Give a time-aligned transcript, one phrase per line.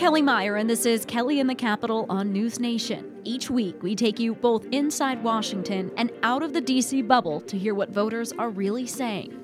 [0.00, 3.20] Kellie Meyer, and this is Kellie in the Capitol on News Nation.
[3.22, 7.02] Each week, we take you both inside Washington and out of the D.C.
[7.02, 9.38] bubble to hear what voters are really saying.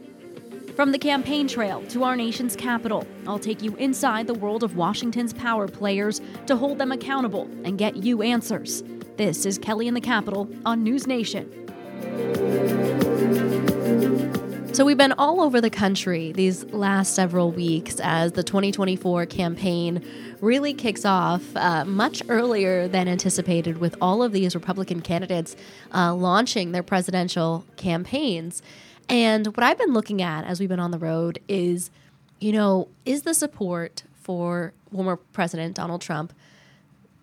[0.74, 4.78] From the campaign trail to our nation's capital, I'll take you inside the world of
[4.78, 8.83] Washington's power players to hold them accountable and get you answers.
[9.19, 12.45] This is Kellie in the Capitol on News Nation.
[14.77, 20.05] So, we've been all over the country these last several weeks as the 2024 campaign
[20.42, 25.56] really kicks off uh, much earlier than anticipated, with all of these Republican candidates
[25.94, 28.60] uh, launching their presidential campaigns.
[29.08, 31.91] And what I've been looking at as we've been on the road is,
[32.38, 36.34] you know, is the support for former President Donald Trump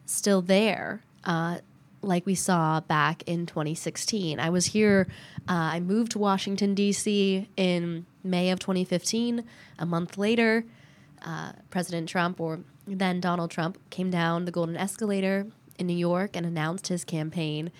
[0.07, 1.03] still there?
[1.23, 1.59] Uh,
[2.03, 4.39] like we saw back in 2016.
[4.39, 5.07] I was here,
[5.47, 7.47] uh, I moved to Washington, D.C.
[7.57, 9.43] in May of 2015.
[9.79, 10.65] A month later,
[11.23, 15.47] uh, President Trump, or then Donald Trump, came down the Golden Escalator
[15.79, 17.71] in New York and announced his campaign.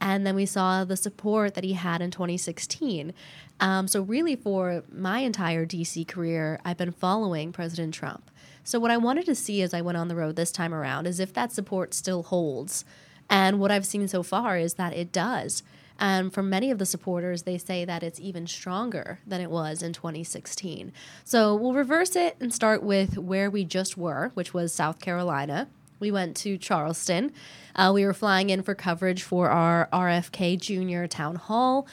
[0.00, 3.12] And then we saw the support that he had in 2016.
[3.60, 8.30] Um, so, really, for my entire DC career, I've been following President Trump.
[8.62, 11.06] So, what I wanted to see as I went on the road this time around
[11.06, 12.84] is if that support still holds.
[13.30, 15.62] And what I've seen so far is that it does.
[15.98, 19.82] And for many of the supporters, they say that it's even stronger than it was
[19.82, 20.92] in 2016.
[21.24, 25.68] So we'll reverse it and start with where we just were, which was South Carolina.
[25.98, 27.32] We went to Charleston.
[27.74, 31.06] Uh, we were flying in for coverage for our RFK Jr.
[31.06, 31.88] town hall.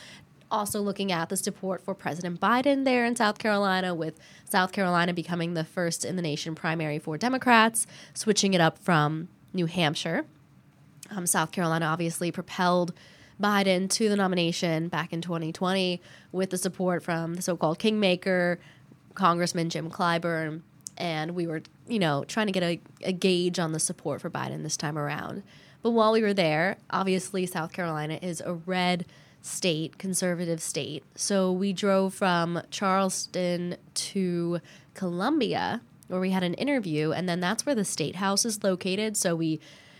[0.51, 5.11] Also, looking at the support for President Biden there in South Carolina, with South Carolina
[5.11, 10.25] becoming the first in the nation primary for Democrats, switching it up from New Hampshire.
[11.11, 12.93] Um, South Carolina obviously propelled
[13.41, 16.01] Biden to the nomination back in 2020
[16.31, 18.59] with the support from the so called Kingmaker,
[19.13, 20.61] Congressman Jim Clyburn.
[20.97, 24.29] And we were, you know, trying to get a, a gauge on the support for
[24.29, 25.43] Biden this time around.
[25.81, 29.05] But while we were there, obviously, South Carolina is a red
[29.41, 31.03] state, conservative state.
[31.15, 34.61] So we drove from Charleston to
[34.95, 39.15] Columbia, where we had an interview, and then that's where the state house is located.
[39.17, 39.59] So we,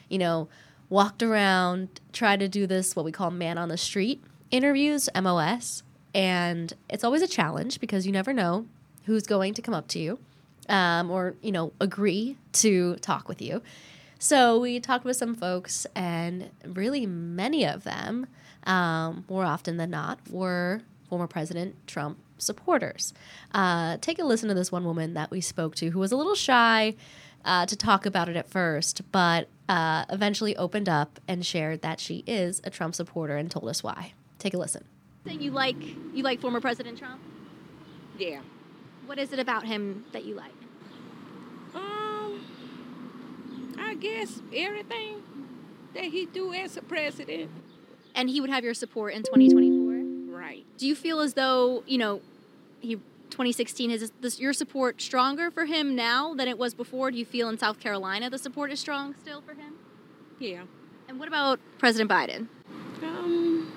[0.10, 0.48] you know,
[0.90, 5.84] walked around, tried to do this, what we call man on the street interviews, MOS.
[6.13, 8.66] And it's always a challenge because you never know
[9.06, 10.19] who's going to come up to you
[10.69, 13.62] um, or, you know, agree to talk with you.
[14.18, 18.28] So we talked with some folks, and really many of them,
[18.63, 23.13] um, more often than not, were former President Trump supporters.
[23.53, 26.18] Uh, take a listen to this one woman that we spoke to who was a
[26.18, 26.95] little shy
[27.45, 32.00] uh, to talk about it at first, but uh, eventually opened up and shared that
[32.00, 34.13] she is a Trump supporter and told us why.
[34.39, 34.83] Take a listen.
[35.25, 35.78] So you like
[36.13, 37.22] you like former President Trump?
[38.17, 38.41] Yeah.
[39.06, 40.51] What is it about him that you like?
[41.73, 42.45] Um,
[43.77, 45.22] I guess everything
[45.94, 47.50] that he do as a president.
[48.13, 50.35] And he would have your support in 2024.
[50.38, 50.66] Right.
[50.77, 52.22] Do you feel as though you know
[52.81, 53.00] he
[53.35, 57.12] 2016 is this, your support stronger for him now than it was before?
[57.12, 59.73] Do you feel in South Carolina the support is strong still for him?
[60.40, 60.63] Yeah.
[61.09, 62.47] And what about President Biden?
[63.03, 63.74] Um,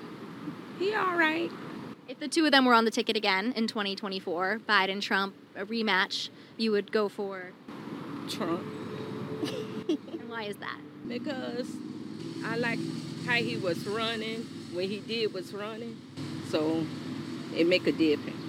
[0.79, 1.51] he all right.
[2.07, 5.65] If the two of them were on the ticket again in 2024, Biden Trump a
[5.65, 7.51] rematch, you would go for
[8.29, 8.61] Trump.
[9.41, 10.79] and why is that?
[11.05, 11.69] Because
[12.45, 12.79] I like
[13.25, 15.99] how he was running when he did was running,
[16.47, 16.85] so
[17.53, 18.48] it make a difference.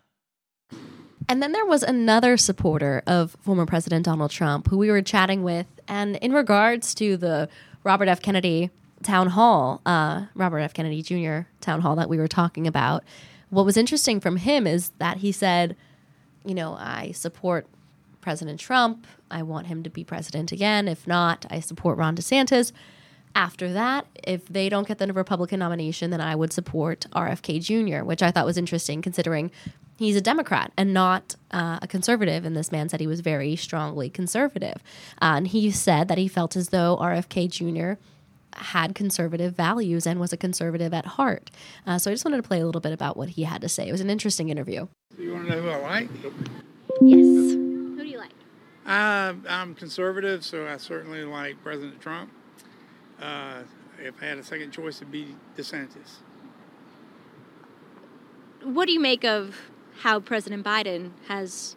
[1.31, 5.43] And then there was another supporter of former President Donald Trump who we were chatting
[5.43, 5.65] with.
[5.87, 7.47] And in regards to the
[7.85, 8.21] Robert F.
[8.21, 8.69] Kennedy
[9.01, 10.73] town hall, uh, Robert F.
[10.73, 11.47] Kennedy Jr.
[11.61, 13.05] town hall that we were talking about,
[13.49, 15.77] what was interesting from him is that he said,
[16.43, 17.65] you know, I support
[18.19, 19.07] President Trump.
[19.31, 20.89] I want him to be president again.
[20.89, 22.73] If not, I support Ron DeSantis.
[23.33, 28.03] After that, if they don't get the Republican nomination, then I would support RFK Jr.,
[28.03, 29.49] which I thought was interesting considering
[30.01, 32.43] he's a Democrat and not uh, a conservative.
[32.43, 34.77] And this man said he was very strongly conservative.
[35.21, 38.01] Uh, and he said that he felt as though RFK Jr.
[38.55, 41.51] had conservative values and was a conservative at heart.
[41.85, 43.69] Uh, so I just wanted to play a little bit about what he had to
[43.69, 43.87] say.
[43.87, 44.87] It was an interesting interview.
[45.19, 46.09] You want to know who I like?
[47.01, 47.53] Yes.
[47.53, 48.31] Who do you like?
[48.85, 52.31] I, I'm conservative, so I certainly like President Trump.
[53.21, 53.61] Uh,
[53.99, 56.21] if I had a second choice, it'd be DeSantis.
[58.63, 61.75] What do you make of how President Biden has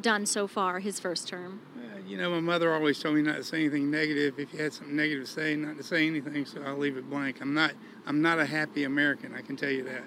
[0.00, 1.60] done so far his first term?
[1.76, 4.38] Uh, you know, my mother always told me not to say anything negative.
[4.38, 6.44] If you had something negative to say, not to say anything.
[6.46, 7.40] So I'll leave it blank.
[7.40, 7.72] I'm not.
[8.06, 9.34] I'm not a happy American.
[9.34, 10.02] I can tell you that.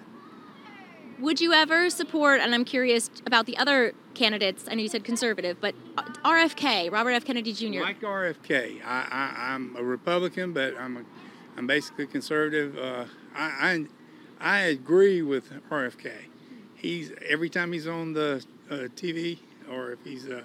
[1.20, 5.04] Would you ever support, and I'm curious about the other candidates, I know you said
[5.04, 5.76] conservative, but
[6.26, 7.26] RFK, Robert F.
[7.26, 7.82] Kennedy Jr.
[7.82, 11.04] Like RFK, I, I, I'm a Republican, but I'm a,
[11.58, 12.76] I'm basically conservative.
[12.76, 13.86] Uh, I,
[14.42, 16.12] I, I agree with RFK.
[16.82, 19.38] He's every time he's on the uh, TV
[19.70, 20.42] or if he's uh,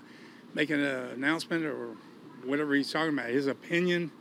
[0.52, 1.96] making an announcement or
[2.44, 4.12] whatever he's talking about, his opinion,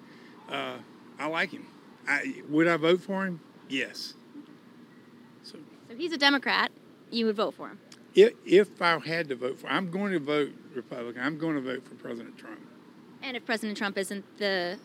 [0.50, 0.78] uh,
[1.20, 1.68] I like him.
[2.08, 3.42] I, would I vote for him?
[3.68, 4.14] Yes.
[5.44, 5.58] So,
[5.90, 6.72] so he's a Democrat.
[7.12, 7.80] You would vote for him.
[8.14, 11.22] If, if I had to vote for, I'm going to vote Republican.
[11.22, 12.62] I'm going to vote for President Trump.
[13.22, 14.80] And if President Trump isn't the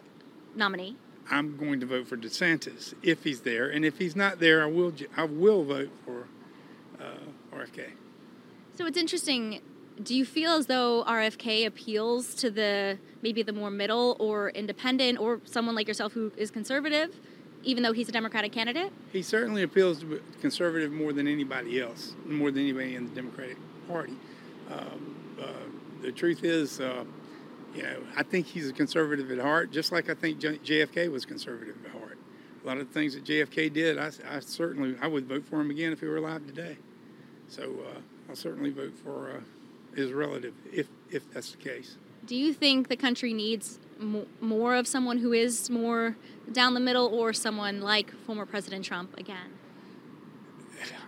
[0.57, 0.97] nominee,
[1.31, 4.67] I'm going to vote for DeSantis if he's there, and if he's not there, I
[4.67, 6.27] will I will vote for
[7.61, 7.91] RFK.
[8.77, 9.61] So it's interesting.
[10.03, 15.19] Do you feel as though RFK appeals to the maybe the more middle or independent
[15.19, 17.15] or someone like yourself who is conservative?
[17.63, 18.93] even though he's a Democratic candidate?
[19.13, 23.59] He certainly appeals to conservative more than anybody else, more than anybody in the Democratic
[23.89, 24.15] Party.
[24.71, 25.47] Um, uh,
[26.03, 27.05] the truth is, uh,
[27.75, 31.25] you know, I think he's a conservative at heart, just like I think JFK was
[31.25, 32.19] conservative at heart.
[32.63, 35.61] A lot of the things that JFK did, I, I certainly I would vote for
[35.61, 36.79] him again if he were alive today.
[37.51, 37.99] So uh,
[38.29, 41.97] I'll certainly vote for uh, his relative if if that's the case.
[42.25, 43.81] Do you think the country needs
[44.41, 46.17] more of someone who is more
[46.53, 49.59] down the middle or someone like former President Trump again?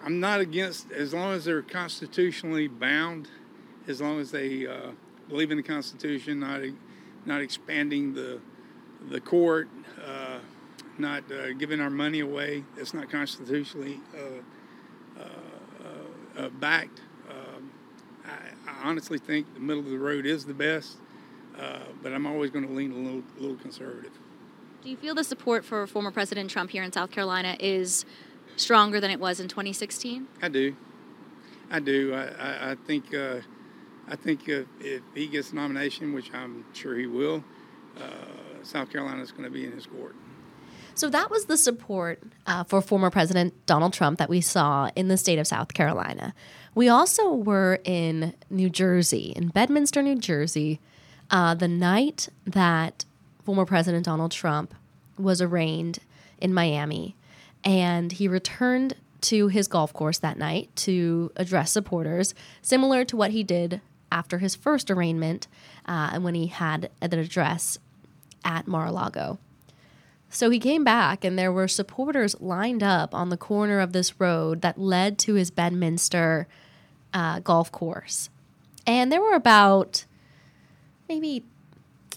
[0.04, 3.28] I'm not against, as long as they're constitutionally bound,
[3.86, 4.90] as long as they uh,
[5.28, 6.60] believe in the Constitution, not
[7.24, 8.40] not expanding the
[9.10, 9.68] the court,
[10.04, 10.38] uh,
[10.98, 12.64] not uh, giving our money away.
[12.76, 14.00] That's not constitutionally
[16.37, 17.00] uh, backed.
[17.29, 17.70] Um,
[18.25, 20.99] I, I honestly think the middle of the road is the best.
[21.58, 24.12] Uh, but I'm always going to lean a little, a little conservative.
[24.82, 28.05] Do you feel the support for former President Trump here in South Carolina is
[28.56, 30.26] stronger than it was in 2016?
[30.40, 30.75] I do.
[31.70, 32.14] I do.
[32.14, 33.14] I, I, I think.
[33.14, 33.40] Uh,
[34.08, 37.44] I think if, if, he gets the nomination, which I'm sure he will,
[37.96, 40.17] uh, South Carolina is going to be in his court.
[40.94, 45.08] So that was the support uh, for former President Donald Trump that we saw in
[45.08, 46.34] the state of South Carolina.
[46.74, 50.80] We also were in New Jersey, in Bedminster, New Jersey,
[51.30, 53.04] uh, the night that
[53.44, 54.74] former President Donald Trump
[55.18, 55.98] was arraigned
[56.40, 57.16] in Miami,
[57.64, 63.30] and he returned to his golf course that night to address supporters, similar to what
[63.30, 63.80] he did
[64.11, 65.46] after his first arraignment
[65.87, 67.78] uh, and when he had an address
[68.44, 69.38] at Mar a Lago.
[70.32, 74.18] So he came back, and there were supporters lined up on the corner of this
[74.18, 76.48] road that led to his Bedminster
[77.12, 78.30] uh, golf course.
[78.86, 80.06] And there were about
[81.06, 81.44] maybe,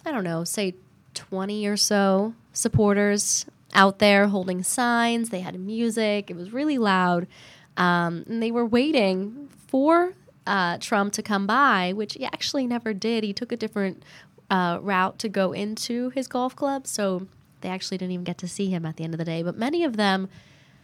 [0.06, 0.76] I don't know, say
[1.14, 5.30] 20 or so supporters out there holding signs.
[5.30, 7.28] They had music, it was really loud.
[7.76, 10.14] Um, and they were waiting for
[10.48, 13.26] uh, Trump to come by, which he actually never did.
[13.26, 14.04] He took a different
[14.50, 16.88] uh, route to go into his golf club.
[16.88, 17.28] So
[17.62, 19.44] they actually didn't even get to see him at the end of the day.
[19.44, 20.30] But many of them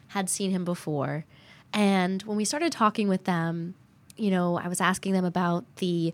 [0.10, 1.26] had seen him before.
[1.74, 3.76] And when we started talking with them,
[4.18, 6.14] you know, I was asking them about the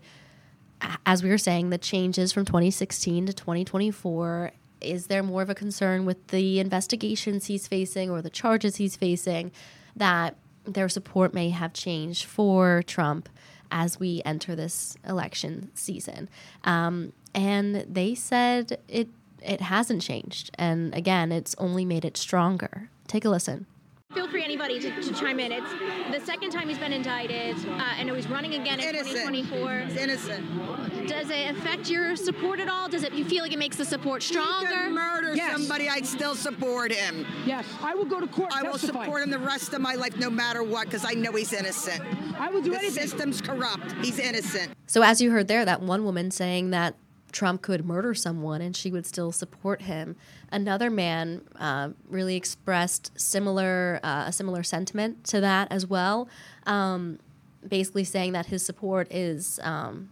[1.06, 4.52] as we were saying, the changes from 2016 to 2024.
[4.80, 8.94] Is there more of a concern with the investigations he's facing or the charges he's
[8.94, 9.50] facing
[9.96, 13.28] that their support may have changed for Trump
[13.70, 16.28] as we enter this election season?
[16.64, 19.08] Um, and they said it
[19.42, 22.90] it hasn't changed, and again, it's only made it stronger.
[23.06, 23.66] Take a listen.
[24.14, 25.52] Feel free, anybody, to, to chime in.
[25.52, 25.70] It's
[26.18, 27.56] the second time he's been indicted.
[27.68, 29.16] Uh, I know he's running again in Innocent.
[29.18, 29.78] 2024.
[29.80, 31.06] He's innocent.
[31.08, 32.88] Does it affect your support at all?
[32.88, 33.12] Does it?
[33.12, 34.88] You feel like it makes the support He could stronger?
[34.90, 35.52] murder Yes.
[35.52, 37.26] somebody, I'd still support him.
[37.44, 38.50] Yes, I will go to court.
[38.50, 41.32] I will support him the rest of my life, no matter what, because I know
[41.32, 42.02] he's innocent.
[42.38, 43.06] I will do The anything.
[43.08, 43.92] system's corrupt.
[44.02, 44.72] He's innocent.
[44.86, 46.94] So, as you heard there, that one woman saying that
[47.38, 50.16] Trump could murder someone and she would still support him.
[50.50, 56.28] Another man uh, really expressed similar uh, a similar sentiment to that as well,
[56.66, 57.20] um,
[57.68, 60.10] basically saying that his support is um,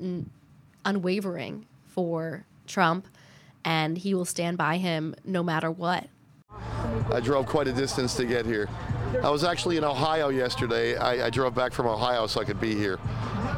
[0.00, 0.30] n-
[0.86, 3.06] unwavering for Trump,
[3.66, 6.06] and he will stand by him no matter what.
[7.12, 8.70] I drove quite a distance to get here.
[9.22, 10.96] I was actually in Ohio yesterday.
[10.96, 12.96] I, I drove back from Ohio so I could be here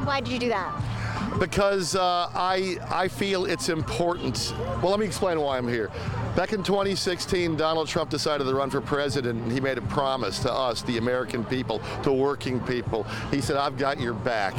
[0.03, 0.94] Why did you do that?
[1.39, 4.55] Because uh, I I feel it's important.
[4.83, 5.91] Well, let me explain why I'm here.
[6.37, 10.39] Back in 2016, Donald Trump decided to run for president, and he made a promise
[10.41, 13.05] to us, the American people, to working people.
[13.31, 14.55] He said, "I've got your back."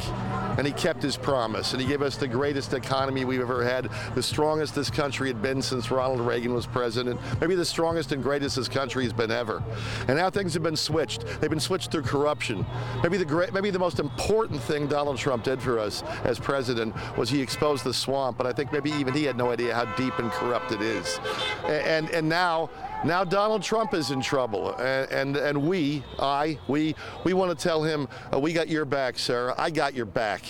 [0.57, 3.89] And he kept his promise, and he gave us the greatest economy we've ever had,
[4.15, 8.23] the strongest this country had been since Ronald Reagan was president, maybe the strongest and
[8.23, 9.63] greatest this country has been ever.
[10.07, 11.25] And now things have been switched.
[11.41, 12.65] They've been switched through corruption.
[13.03, 16.95] Maybe the great, maybe the most important thing Donald Trump did for us as president
[17.17, 18.37] was he exposed the swamp.
[18.37, 21.19] But I think maybe even he had no idea how deep and corrupt it is.
[21.65, 22.69] A- And and now
[23.05, 27.63] now Donald Trump is in trouble, and and, and we, I, we, we want to
[27.63, 29.53] tell him, uh, we got your back, sir.
[29.57, 30.43] I got your back.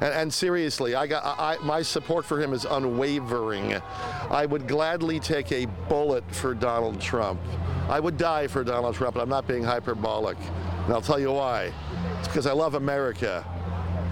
[0.00, 3.80] And, and seriously, I got I, my support for him is unwavering.
[4.30, 7.40] I would gladly take a bullet for Donald Trump.
[7.88, 10.36] I would die for Donald Trump, I'm not being hyperbolic.
[10.84, 11.72] And I'll tell you why.
[12.18, 13.44] It's because I love America.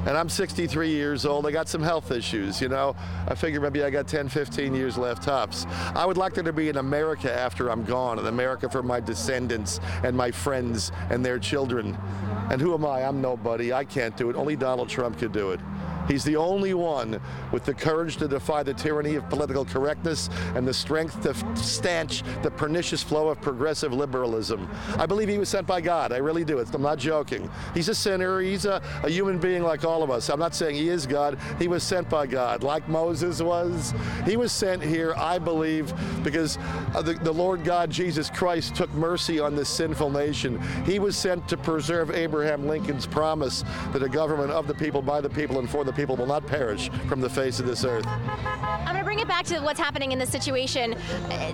[0.05, 1.47] And I'm 63 years old.
[1.47, 2.97] I got some health issues, you know.
[3.29, 5.65] I figure maybe I got 10, 15 years left tops.
[5.95, 8.99] I would like there to be an America after I'm gone, an America for my
[8.99, 11.97] descendants and my friends and their children.
[12.51, 13.05] And who am I?
[13.05, 13.73] I'm nobody.
[13.73, 14.35] I can't do it.
[14.35, 15.61] Only Donald Trump could do it.
[16.09, 17.21] He's the only one
[17.53, 22.23] with the courage to defy the tyranny of political correctness and the strength to stanch
[22.43, 24.69] the pernicious flow of progressive liberalism.
[24.97, 26.13] I believe he was sent by God.
[26.13, 26.59] I really do.
[26.59, 27.51] I'm not joking.
[27.75, 28.41] He's a sinner.
[28.41, 30.29] He's a, a human being like all of us.
[30.29, 31.39] I'm not saying he is God.
[31.59, 33.95] He was sent by God, like Moses was.
[34.25, 35.93] He was sent here, I believe,
[36.23, 36.59] because
[36.95, 40.61] uh, the, the Lord God, Jesus Christ, took mercy on this sinful nation.
[40.85, 45.21] He was sent to preserve Abraham Lincoln's promise that a government of the people, by
[45.21, 48.07] the people, and for the people will not perish from the face of this earth.
[48.07, 50.95] I'm going to bring it back to what's happening in this situation.
[50.95, 51.53] Uh,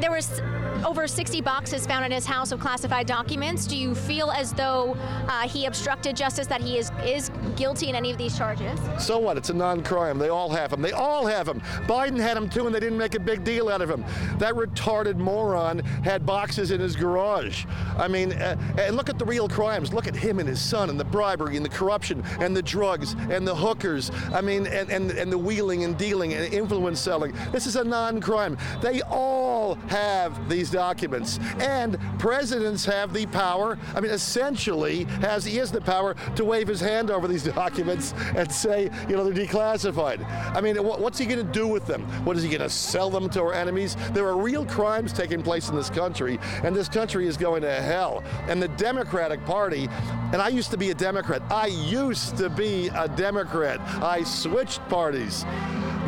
[0.00, 0.40] There was
[0.86, 3.66] over 60 boxes found in his house of classified documents.
[3.66, 7.96] Do you feel as though uh, he obstructed justice, that he is, is guilty in
[7.96, 8.78] any of these charges?
[8.98, 9.36] So what?
[9.36, 10.18] It's a non-crime.
[10.18, 10.80] They all have them.
[10.80, 11.60] They all have them.
[11.86, 14.04] Biden had them too, and they didn't make a big deal out of him.
[14.38, 17.66] That retarded moron had boxes in his garage.
[17.98, 19.92] I mean, uh, and look at the real crimes.
[19.92, 23.14] Look at him and his son, and the bribery, and the corruption, and the drugs,
[23.28, 24.12] and the hookers.
[24.32, 27.34] I mean, and and, and the wheeling and dealing and influence selling.
[27.50, 28.56] This is a non-crime.
[28.80, 33.78] They all have these documents, and presidents have the power.
[33.94, 38.14] I mean, essentially, has he has the power to wave his hand over these documents
[38.36, 40.24] and say, you know, they're declassified.
[40.54, 42.02] I mean, what's he going to do with them?
[42.24, 43.96] What is he going to sell them to our enemies?
[44.12, 47.72] There are real crimes taking place in this country, and this country is going to
[47.72, 48.22] hell.
[48.48, 49.88] And the Democratic Party,
[50.32, 51.42] and I used to be a Democrat.
[51.50, 53.80] I used to be a Democrat.
[54.02, 55.44] I switched parties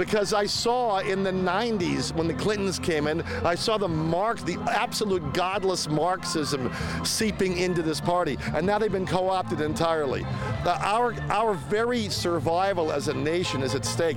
[0.01, 4.39] because I saw in the 90s when the Clintons came in, I saw the mark,
[4.41, 6.73] the absolute godless Marxism
[7.05, 10.25] seeping into this party, and now they've been co-opted entirely.
[10.65, 14.17] Uh, our our very survival as a nation is at stake.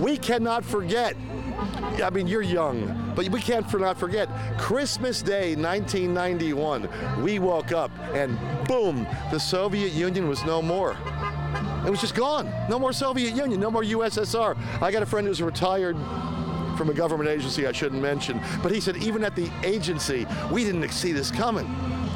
[0.00, 1.14] We cannot forget.
[2.02, 7.22] I mean, you're young, but we can't for not forget Christmas Day, 1991.
[7.22, 10.96] We woke up and boom, the Soviet Union was no more.
[11.86, 12.52] It was just gone.
[12.68, 14.56] No more Soviet Union, no more USSR.
[14.82, 15.96] I got a friend who's retired
[16.76, 20.64] from a government agency I shouldn't mention, but he said even at the agency, we
[20.64, 21.66] didn't see this coming.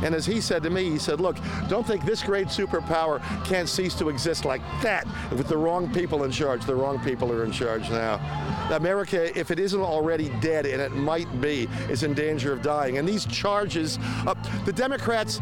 [0.03, 1.37] And as he said to me, he said, look,
[1.69, 6.25] don't think this great superpower can't cease to exist like that with the wrong people
[6.25, 6.65] in charge.
[6.65, 8.21] The wrong people are in charge now.
[8.71, 12.99] America, if it isn't already dead, and it might be, is in danger of dying.
[12.99, 15.41] And these charges, uh, the Democrats,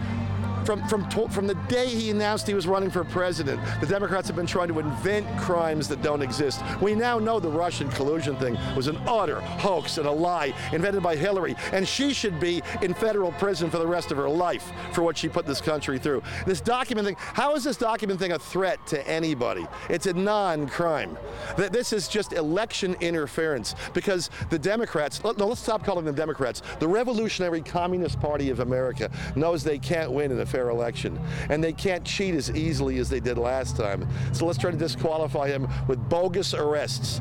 [0.64, 4.36] from, from, from the day he announced he was running for president, the Democrats have
[4.36, 6.62] been trying to invent crimes that don't exist.
[6.80, 11.02] We now know the Russian collusion thing was an utter hoax and a lie invented
[11.02, 14.72] by Hillary, and she should be in federal prison for the rest of her life
[14.92, 16.22] for what she put this country through.
[16.46, 19.66] This document thing, how is this document thing a threat to anybody?
[19.88, 21.16] It's a non-crime.
[21.56, 26.62] This is just election interference because the Democrats, no, let's stop calling them Democrats.
[26.78, 31.18] The Revolutionary Communist Party of America knows they can't win in a fair election,
[31.50, 34.06] and they can't cheat as easily as they did last time.
[34.32, 37.20] So let's try to disqualify him with bogus arrests.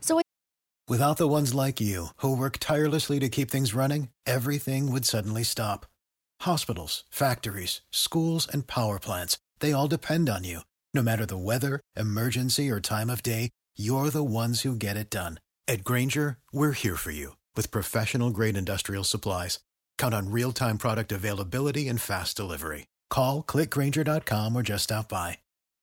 [0.00, 0.20] So,
[0.88, 5.42] without the ones like you who work tirelessly to keep things running, everything would suddenly
[5.42, 5.84] stop.
[6.42, 10.60] Hospitals, factories, schools, and power plants—they all depend on you.
[10.94, 15.10] No matter the weather, emergency, or time of day, you're the ones who get it
[15.10, 15.40] done.
[15.66, 19.58] At Grainger, we're here for you with professional grade industrial supplies.
[19.98, 22.86] Count on real time product availability and fast delivery.
[23.10, 25.38] Call clickgrainger.com or just stop by.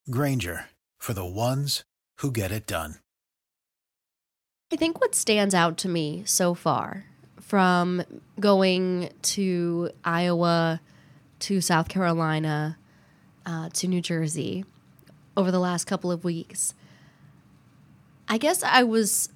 [0.09, 0.65] Grainger
[0.97, 1.83] for the ones
[2.17, 2.95] who get it done.
[4.73, 7.05] I think what stands out to me so far
[7.39, 8.01] from
[8.39, 10.81] going to Iowa
[11.39, 12.77] to South Carolina
[13.45, 14.65] uh, to New Jersey
[15.37, 16.73] over the last couple of weeks,
[18.27, 19.29] I guess I was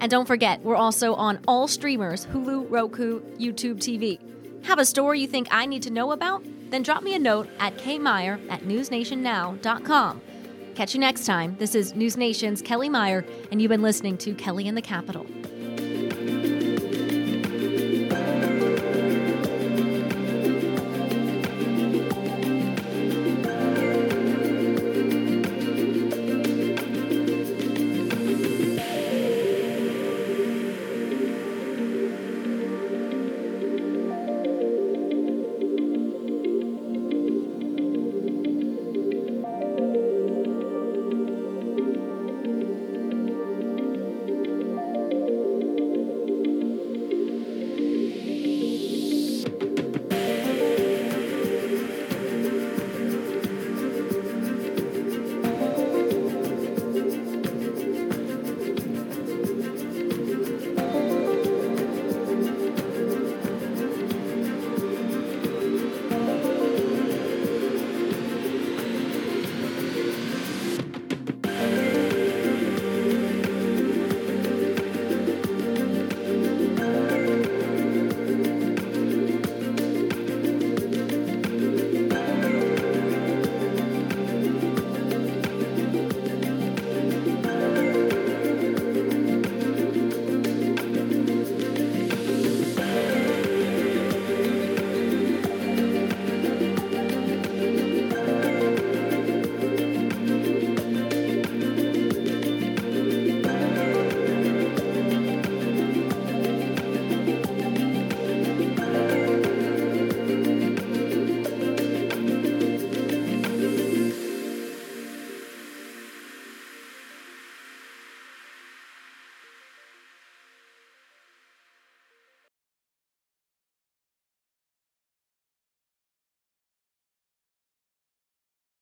[0.00, 4.18] And don't forget, we're also on all streamers Hulu, Roku, YouTube TV.
[4.64, 6.44] Have a story you think I need to know about?
[6.70, 10.20] Then drop me a note at kmeyer at newsnationnow.com.
[10.74, 11.56] Catch you next time.
[11.58, 15.26] This is News Nation's Kellie Meyer, and you've been listening to Kellie in the Capitol.